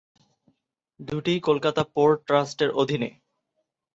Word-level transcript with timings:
দুটিই 0.99 1.39
কলকাতা 1.39 1.81
পোর্ট 1.93 2.17
ট্রাস্টের 2.27 2.69
অধীনে। 2.71 3.09